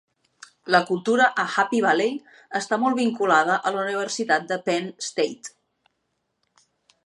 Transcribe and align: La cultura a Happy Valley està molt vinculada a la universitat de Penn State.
La 0.75 0.79
cultura 0.85 1.27
a 1.43 1.45
Happy 1.63 1.81
Valley 1.87 2.15
està 2.61 2.81
molt 2.85 2.99
vinculada 3.01 3.57
a 3.71 3.75
la 3.77 3.79
universitat 3.85 4.51
de 4.53 4.61
Penn 4.71 4.91
State. 5.11 5.57